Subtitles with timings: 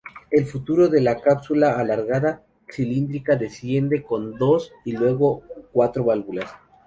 [0.31, 6.49] El fruto es una cápsula alargada, cilíndrica, dehiscente con dos y luego cuatro válvulas.